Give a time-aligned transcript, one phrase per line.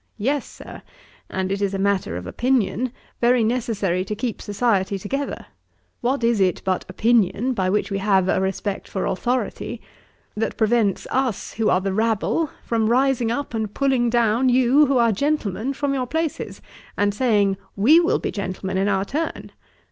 [0.17, 0.81] 'Yes, Sir,
[1.29, 5.45] and it is a matter of opinion, very necessary to keep society together.
[5.99, 9.79] What is it but opinion, by which we have a respect for authority,
[10.35, 14.97] that prevents us, who are the rabble, from rising up and pulling down you who
[14.97, 16.63] are gentlemen from your places,
[16.97, 19.51] and saying "We will be gentlemen in our turn"?